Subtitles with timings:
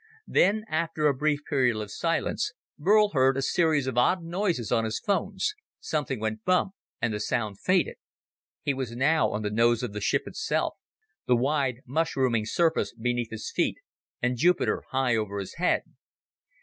[0.25, 4.83] Then, after a brief period of silence, Burl heard a series of odd noises on
[4.83, 7.97] his phones, something went bump, and the sound faded.
[8.63, 10.73] He was now on the nose of the ship itself,
[11.27, 13.77] the wide mushrooming surface beneath his feet,
[14.23, 15.83] and Jupiter high over his head.